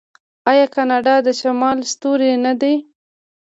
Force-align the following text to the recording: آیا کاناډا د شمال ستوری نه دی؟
آیا 0.51 0.65
کاناډا 0.75 1.15
د 1.25 1.29
شمال 1.41 1.77
ستوری 1.91 2.31
نه 2.45 2.53
دی؟ 2.61 2.75